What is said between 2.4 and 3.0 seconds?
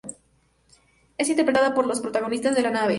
de la Nave.